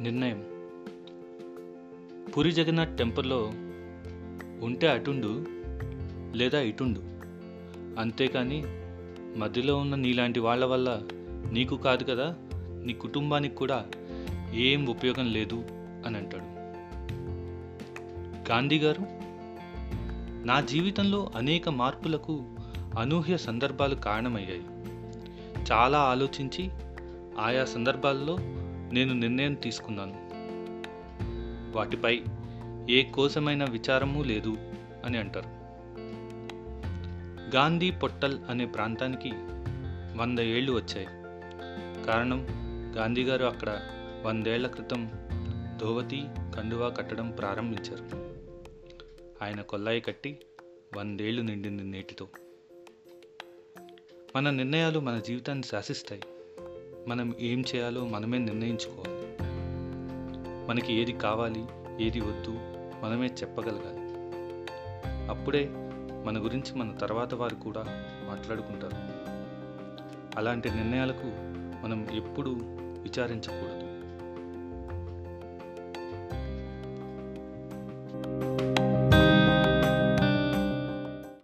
[0.00, 0.44] నిర్ణయం.
[2.36, 3.52] పూరి జగన్నాథ్ టెంపుల్లో
[4.62, 5.46] ఉంటే అటుండు
[6.36, 7.00] లేదా ఇటుండు.
[8.00, 8.62] అంతేకాని
[9.38, 11.02] మధ్యలో ఉన్న నీలాంటి వాళ్ళ వల్ల
[11.52, 12.36] నీకు కాదు కదా
[12.84, 13.84] నీ కుటుంబానికి కూడా
[14.54, 15.64] ఏం ఉపయోగం లేదు
[16.06, 16.44] అని అంటాడు.
[18.50, 19.06] గాంధీ గారు
[20.46, 22.44] నా జీవితంలో అనేక మార్పులకు
[22.98, 24.62] అనూహ్య సందర్భాలు కారణమయ్యాయి.
[25.72, 26.70] చాలా ఆలోచించి
[27.40, 28.38] ఆయా సందర్భాల్లో
[28.92, 30.30] నేను నిర్ణయం తీసుకున్నాను.
[31.76, 32.22] వాటిపై
[32.90, 34.56] ఏ కోసమైన విచారము లేదు
[35.04, 35.60] అని అంటారు.
[37.56, 39.30] గాంధీ పొట్టల్ అనే ప్రాంతానికి
[40.18, 41.06] వంద ఏళ్ళు వచ్చాయి.
[42.04, 42.46] కారణం
[42.96, 43.80] గాంధీ గారు అక్కడ
[44.26, 45.10] వందేళ్ళ క్రితం
[45.80, 46.24] ధోవతి
[46.56, 48.30] కండువా కట్టడం ప్రారంభించారు.
[49.42, 50.38] ఆయన కొల్లాయి కట్టి
[50.96, 52.28] వందేళ్ళు నిండింది నేటితో.
[54.36, 56.22] మన నిర్ణయాలు మన జీవితాన్ని శాసిస్తాయి.
[57.08, 59.20] మనం ఏం చేయాలో మనమే నిర్ణయించుకోవాలి.
[60.68, 61.64] మనకి ఏది కావాలి
[62.00, 62.50] ఏది వద్దు
[63.02, 64.00] మనమే చెప్పగలగాలి.
[65.28, 65.68] అప్పుడే
[66.24, 67.84] మన గురించి మన తర్వాత వారు కూడా
[68.28, 68.96] మాట్లాడుకుంటారు.
[70.38, 71.26] అలాంటి నిర్ణయాలకు
[71.86, 72.50] మనం ఎప్పుడూ
[73.02, 73.79] విచారించకూడదు.